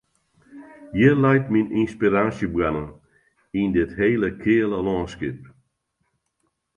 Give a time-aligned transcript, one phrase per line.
[0.95, 2.85] Hjir leit myn ynspiraasjeboarne,
[3.59, 5.41] yn dit hele keale lânskip.